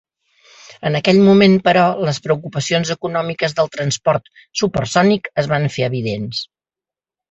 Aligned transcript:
En 0.89 0.95
aquell 0.99 1.19
moment, 1.27 1.57
però, 1.67 1.83
les 2.07 2.21
preocupacions 2.25 2.93
econòmiques 2.97 3.57
del 3.63 3.71
transport 3.79 4.35
supersònic 4.65 5.33
es 5.45 5.55
van 5.57 5.73
fer 5.79 5.91
evidents. 5.95 6.47